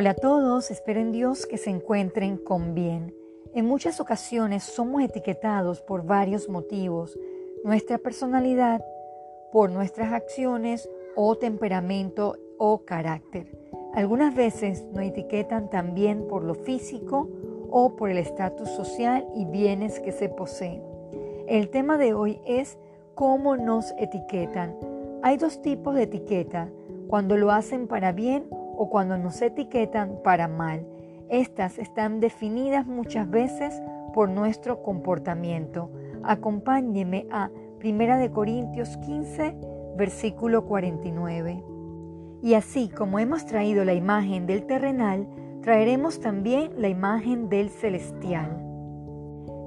Hola 0.00 0.10
a 0.10 0.14
todos, 0.14 0.70
espero 0.70 1.00
en 1.00 1.10
Dios 1.10 1.44
que 1.44 1.58
se 1.58 1.70
encuentren 1.70 2.36
con 2.36 2.72
bien. 2.72 3.16
En 3.52 3.66
muchas 3.66 3.98
ocasiones 3.98 4.62
somos 4.62 5.02
etiquetados 5.02 5.80
por 5.80 6.06
varios 6.06 6.48
motivos, 6.48 7.18
nuestra 7.64 7.98
personalidad, 7.98 8.80
por 9.50 9.72
nuestras 9.72 10.12
acciones 10.12 10.88
o 11.16 11.34
temperamento 11.34 12.36
o 12.58 12.84
carácter. 12.84 13.58
Algunas 13.92 14.36
veces 14.36 14.84
nos 14.92 15.02
etiquetan 15.02 15.68
también 15.68 16.28
por 16.28 16.44
lo 16.44 16.54
físico 16.54 17.28
o 17.68 17.96
por 17.96 18.08
el 18.08 18.18
estatus 18.18 18.68
social 18.68 19.26
y 19.34 19.46
bienes 19.46 19.98
que 19.98 20.12
se 20.12 20.28
poseen. 20.28 20.80
El 21.48 21.70
tema 21.70 21.98
de 21.98 22.14
hoy 22.14 22.40
es 22.46 22.78
cómo 23.16 23.56
nos 23.56 23.92
etiquetan. 23.98 24.76
Hay 25.24 25.38
dos 25.38 25.60
tipos 25.60 25.96
de 25.96 26.04
etiqueta, 26.04 26.70
cuando 27.08 27.36
lo 27.36 27.50
hacen 27.50 27.88
para 27.88 28.12
bien 28.12 28.46
o 28.78 28.88
cuando 28.88 29.18
nos 29.18 29.42
etiquetan 29.42 30.20
para 30.22 30.46
mal. 30.46 30.86
Estas 31.28 31.78
están 31.78 32.20
definidas 32.20 32.86
muchas 32.86 33.28
veces 33.28 33.82
por 34.14 34.30
nuestro 34.30 34.82
comportamiento. 34.82 35.90
Acompáñeme 36.22 37.26
a 37.30 37.50
1 37.84 38.32
Corintios 38.32 38.96
15, 38.98 39.56
versículo 39.96 40.64
49. 40.64 41.62
Y 42.40 42.54
así 42.54 42.88
como 42.88 43.18
hemos 43.18 43.46
traído 43.46 43.84
la 43.84 43.94
imagen 43.94 44.46
del 44.46 44.64
terrenal, 44.64 45.28
traeremos 45.60 46.20
también 46.20 46.70
la 46.76 46.88
imagen 46.88 47.48
del 47.48 47.70
celestial. 47.70 48.64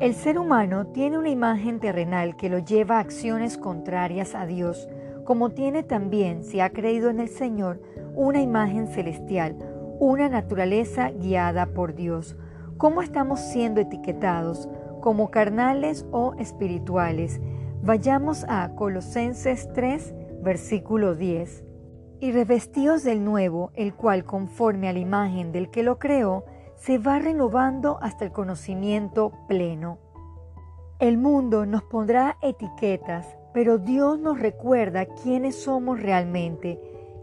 El 0.00 0.14
ser 0.14 0.38
humano 0.38 0.86
tiene 0.88 1.18
una 1.18 1.28
imagen 1.28 1.78
terrenal 1.78 2.36
que 2.36 2.48
lo 2.48 2.58
lleva 2.58 2.96
a 2.96 3.00
acciones 3.00 3.58
contrarias 3.58 4.34
a 4.34 4.46
Dios, 4.46 4.88
como 5.24 5.50
tiene 5.50 5.82
también, 5.82 6.44
si 6.44 6.60
ha 6.60 6.70
creído 6.70 7.10
en 7.10 7.20
el 7.20 7.28
Señor, 7.28 7.80
una 8.14 8.40
imagen 8.40 8.88
celestial, 8.88 9.56
una 9.98 10.28
naturaleza 10.28 11.10
guiada 11.10 11.66
por 11.66 11.94
Dios. 11.94 12.36
¿Cómo 12.76 13.02
estamos 13.02 13.40
siendo 13.40 13.80
etiquetados? 13.80 14.68
¿Como 15.00 15.30
carnales 15.30 16.06
o 16.10 16.34
espirituales? 16.38 17.40
Vayamos 17.82 18.44
a 18.48 18.74
Colosenses 18.74 19.72
3, 19.72 20.14
versículo 20.42 21.14
10. 21.14 21.64
Y 22.20 22.32
revestidos 22.32 23.04
del 23.04 23.24
nuevo, 23.24 23.70
el 23.74 23.94
cual 23.94 24.24
conforme 24.24 24.88
a 24.88 24.92
la 24.92 24.98
imagen 24.98 25.52
del 25.52 25.70
que 25.70 25.82
lo 25.82 25.98
creó, 25.98 26.44
se 26.76 26.98
va 26.98 27.18
renovando 27.18 27.98
hasta 28.00 28.24
el 28.24 28.32
conocimiento 28.32 29.32
pleno. 29.48 29.98
El 30.98 31.18
mundo 31.18 31.66
nos 31.66 31.82
pondrá 31.82 32.36
etiquetas, 32.40 33.26
pero 33.54 33.78
Dios 33.78 34.18
nos 34.18 34.38
recuerda 34.38 35.06
quiénes 35.06 35.62
somos 35.62 36.02
realmente. 36.02 36.78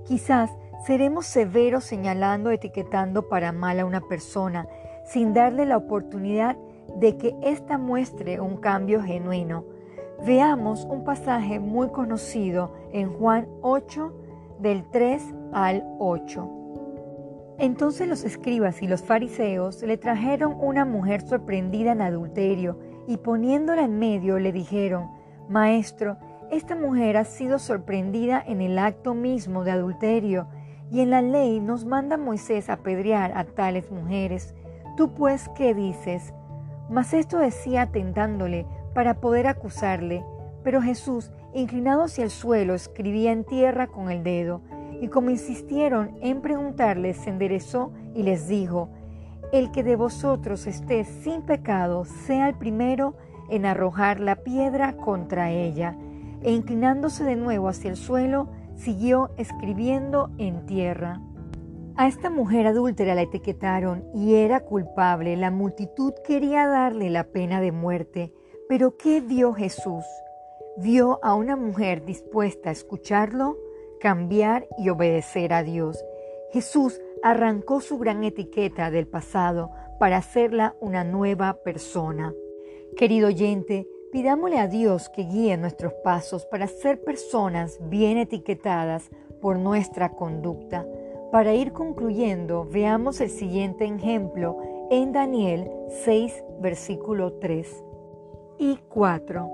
Quizás 0.05 0.49
Seremos 0.81 1.27
severos 1.27 1.83
señalando, 1.83 2.49
etiquetando 2.49 3.29
para 3.29 3.51
mal 3.51 3.79
a 3.79 3.85
una 3.85 4.01
persona, 4.01 4.67
sin 5.05 5.31
darle 5.31 5.67
la 5.67 5.77
oportunidad 5.77 6.57
de 6.95 7.17
que 7.17 7.35
ésta 7.43 7.77
muestre 7.77 8.39
un 8.39 8.57
cambio 8.57 9.03
genuino. 9.03 9.63
Veamos 10.25 10.85
un 10.85 11.03
pasaje 11.03 11.59
muy 11.59 11.89
conocido 11.89 12.73
en 12.91 13.13
Juan 13.13 13.47
8, 13.61 14.11
del 14.59 14.83
3 14.89 15.21
al 15.53 15.83
8. 15.99 16.49
Entonces 17.59 18.07
los 18.07 18.23
escribas 18.23 18.81
y 18.81 18.88
los 18.88 19.03
fariseos 19.03 19.83
le 19.83 19.97
trajeron 19.97 20.55
una 20.59 20.83
mujer 20.83 21.21
sorprendida 21.21 21.91
en 21.91 22.01
adulterio 22.01 22.79
y 23.07 23.17
poniéndola 23.17 23.83
en 23.83 23.99
medio 23.99 24.39
le 24.39 24.51
dijeron, 24.51 25.11
Maestro, 25.50 26.17
esta 26.52 26.75
mujer 26.75 27.17
ha 27.17 27.23
sido 27.23 27.59
sorprendida 27.59 28.44
en 28.45 28.61
el 28.61 28.78
acto 28.78 29.14
mismo 29.14 29.64
de 29.64 29.72
adulterio 29.72 30.47
y 30.92 31.00
en 31.00 31.09
la 31.09 31.22
ley 31.22 31.61
nos 31.61 31.86
manda 31.86 32.17
Moisés 32.17 32.70
apedrear 32.70 33.31
a 33.38 33.45
tales 33.45 33.89
mujeres. 33.89 34.53
Tú 34.97 35.13
pues, 35.13 35.50
¿qué 35.56 35.74
dices? 35.74 36.34
Mas 36.90 37.13
esto 37.13 37.38
decía 37.38 37.88
tentándole 37.88 38.66
para 38.94 39.22
poder 39.22 39.47
acusarle. 39.47 40.25
Pero 40.63 40.81
Jesús, 40.81 41.31
inclinado 41.53 42.03
hacia 42.03 42.25
el 42.25 42.30
suelo, 42.30 42.74
escribía 42.75 43.31
en 43.31 43.46
tierra 43.46 43.88
con 43.88 44.12
el 44.12 44.24
dedo. 44.24 44.62
Y 45.00 45.07
como 45.07 45.30
insistieron 45.30 46.18
en 46.22 46.41
preguntarle, 46.41 47.13
se 47.13 47.30
enderezó 47.30 47.94
y 48.13 48.24
les 48.24 48.50
dijo, 48.50 48.90
El 49.53 49.72
que 49.72 49.84
de 49.84 49.96
vosotros 49.96 50.68
esté 50.68 51.06
sin 51.06 51.44
pecado, 51.44 52.03
sea 52.03 52.50
el 52.50 52.56
primero 52.56 53.16
en 53.50 53.66
arrojar 53.66 54.19
la 54.19 54.38
piedra 54.38 54.97
contra 54.97 55.52
ella. 55.52 55.97
E 56.41 56.52
inclinándose 56.52 57.24
de 57.24 57.35
nuevo 57.35 57.69
hacia 57.69 57.90
el 57.90 57.97
suelo, 57.97 58.50
siguió 58.75 59.31
escribiendo 59.38 60.31
en 60.38 60.66
tierra. 60.66 61.22
A 61.96 62.07
esta 62.07 62.30
mujer 62.30 62.68
adúltera 62.68 63.16
la 63.16 63.22
etiquetaron 63.24 64.06
y 64.13 64.35
era 64.35 64.62
culpable. 64.62 65.35
La 65.38 65.51
multitud 65.51 66.13
quería 66.25 66.66
darle 66.68 67.09
la 67.09 67.25
pena 67.25 67.62
de 67.62 67.72
muerte. 67.72 68.34
Pero 68.68 68.96
¿qué 68.97 69.22
vio 69.22 69.53
Jesús? 69.53 70.06
Vio 70.78 71.19
a 71.22 71.35
una 71.35 71.56
mujer 71.57 72.06
dispuesta 72.06 72.69
a 72.69 72.72
escucharlo, 72.72 73.57
cambiar 74.00 74.68
y 74.78 74.90
obedecer 74.90 75.53
a 75.53 75.63
Dios. 75.63 76.03
Jesús 76.51 77.00
arrancó 77.22 77.81
su 77.81 77.97
gran 77.97 78.24
etiqueta 78.24 78.90
del 78.90 79.07
pasado 79.07 79.69
para 80.00 80.18
hacerla 80.18 80.75
una 80.80 81.03
nueva 81.03 81.57
persona. 81.63 82.34
Querido 82.97 83.28
oyente, 83.28 83.88
Pidámosle 84.12 84.59
a 84.59 84.68
Dios 84.68 85.07
que 85.07 85.24
guíe 85.24 85.56
nuestros 85.56 85.94
pasos 86.03 86.46
para 86.46 86.68
ser 86.68 87.02
personas 87.02 87.79
bien 87.90 88.18
etiquetadas 88.18 89.09
por 89.41 89.57
nuestra 89.57 90.09
conducta. 90.09 90.85
Para 91.31 91.53
ir 91.53 91.72
concluyendo, 91.72 92.68
veamos 92.69 93.22
el 93.22 93.30
siguiente 93.30 93.85
ejemplo 93.85 94.57
en 94.90 95.13
Daniel 95.13 95.72
6, 96.03 96.44
versículo 96.59 97.31
3 97.40 97.84
y 98.59 98.80
4. 98.90 99.50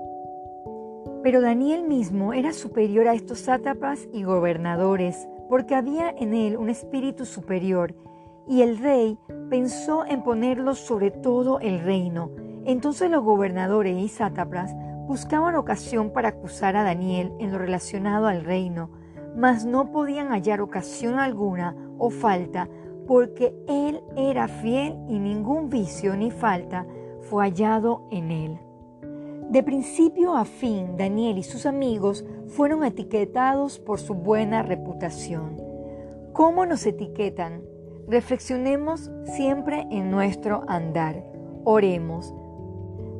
Pero 1.22 1.40
Daniel 1.40 1.84
mismo 1.84 2.32
era 2.32 2.52
superior 2.52 3.06
a 3.06 3.14
estos 3.14 3.38
sátrapas 3.38 4.08
y 4.12 4.24
gobernadores, 4.24 5.28
porque 5.48 5.76
había 5.76 6.10
en 6.10 6.34
él 6.34 6.56
un 6.56 6.68
espíritu 6.68 7.26
superior, 7.26 7.94
y 8.48 8.62
el 8.62 8.78
rey 8.78 9.16
pensó 9.50 10.04
en 10.04 10.24
ponerlo 10.24 10.74
sobre 10.74 11.12
todo 11.12 11.60
el 11.60 11.78
reino 11.78 12.47
entonces 12.68 13.10
los 13.10 13.24
gobernadores 13.24 13.96
y 13.96 14.08
sátrapas 14.08 14.74
buscaban 15.06 15.54
ocasión 15.54 16.10
para 16.10 16.28
acusar 16.28 16.76
a 16.76 16.82
Daniel 16.84 17.32
en 17.38 17.50
lo 17.50 17.58
relacionado 17.58 18.26
al 18.26 18.44
reino, 18.44 18.90
mas 19.34 19.64
no 19.64 19.90
podían 19.90 20.28
hallar 20.28 20.60
ocasión 20.60 21.18
alguna 21.18 21.74
o 21.96 22.10
falta, 22.10 22.68
porque 23.06 23.54
él 23.66 24.02
era 24.16 24.48
fiel 24.48 24.98
y 25.08 25.18
ningún 25.18 25.70
vicio 25.70 26.14
ni 26.14 26.30
falta 26.30 26.86
fue 27.22 27.44
hallado 27.44 28.06
en 28.10 28.30
él. 28.30 28.58
De 29.48 29.62
principio 29.62 30.36
a 30.36 30.44
fin, 30.44 30.98
Daniel 30.98 31.38
y 31.38 31.44
sus 31.44 31.64
amigos 31.64 32.22
fueron 32.48 32.84
etiquetados 32.84 33.78
por 33.78 33.98
su 33.98 34.12
buena 34.12 34.62
reputación. 34.62 35.56
¿Cómo 36.34 36.66
nos 36.66 36.84
etiquetan? 36.84 37.62
Reflexionemos 38.06 39.10
siempre 39.24 39.86
en 39.90 40.10
nuestro 40.10 40.64
andar. 40.68 41.24
Oremos. 41.64 42.34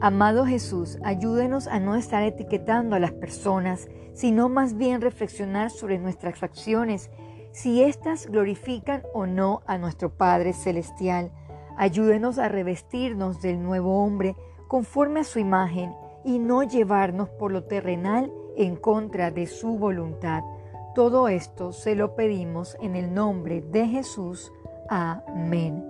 Amado 0.01 0.47
Jesús, 0.47 0.97
ayúdenos 1.03 1.67
a 1.67 1.81
no 1.81 1.97
estar 1.97 2.23
etiquetando 2.23 2.95
a 2.95 3.01
las 3.01 3.13
personas, 3.13 3.89
sino 4.13 4.49
más 4.49 4.77
bien 4.77 5.01
reflexionar 5.01 5.71
sobre 5.71 5.99
nuestras 5.99 6.45
acciones, 6.45 7.11
si 7.51 7.83
éstas 7.83 8.27
glorifican 8.27 9.03
o 9.13 9.27
no 9.27 9.63
a 9.67 9.77
nuestro 9.77 10.11
Padre 10.11 10.53
Celestial. 10.53 11.33
Ayúdenos 11.77 12.39
a 12.39 12.49
revestirnos 12.49 13.41
del 13.41 13.61
nuevo 13.61 14.05
hombre 14.05 14.37
conforme 14.69 15.21
a 15.21 15.25
su 15.25 15.41
imagen 15.41 15.93
y 16.25 16.39
no 16.39 16.63
llevarnos 16.63 17.29
por 17.31 17.51
lo 17.51 17.65
terrenal 17.65 18.33
en 18.57 18.77
contra 18.77 19.33
de 19.33 19.47
su 19.47 19.79
voluntad. 19.79 20.45
Todo 20.95 21.27
esto 21.29 21.73
se 21.73 21.97
lo 21.97 22.15
pedimos 22.15 22.77
en 22.81 22.95
el 22.95 23.13
nombre 23.13 23.63
de 23.63 23.89
Jesús. 23.89 24.53
Amén. 24.89 25.85